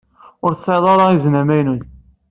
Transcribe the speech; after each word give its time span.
Ur 0.43 0.51
tesɛiḍ 0.53 0.85
ara 0.93 1.05
izen 1.15 1.39
amaynut. 1.41 1.83